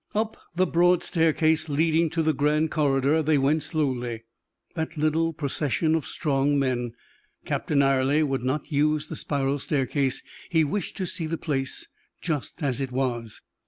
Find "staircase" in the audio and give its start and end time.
1.03-1.69, 9.59-10.23